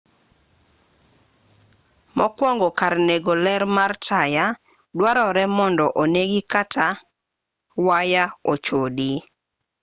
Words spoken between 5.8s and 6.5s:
onegi